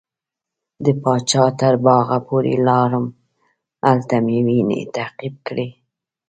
[0.85, 3.05] د پاچا تر باغه پورې لاړم
[3.87, 5.67] هلته مې وینې تعقیب کړې.